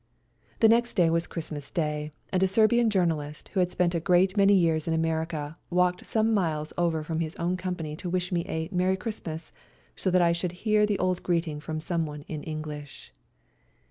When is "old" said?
10.97-11.21